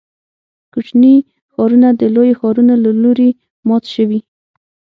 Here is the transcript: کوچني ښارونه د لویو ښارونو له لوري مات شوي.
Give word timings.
کوچني 0.73 1.15
ښارونه 1.51 1.89
د 1.99 2.01
لویو 2.15 2.37
ښارونو 2.39 2.73
له 2.83 2.91
لوري 3.01 3.29
مات 3.67 3.83
شوي. 3.95 4.19